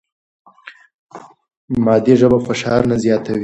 [1.85, 3.39] مادي ژبه فشار نه زیاتوي.